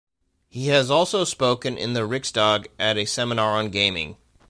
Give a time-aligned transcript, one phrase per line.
[0.49, 4.17] He has also spoken in the Riksdag at a seminar on gaming.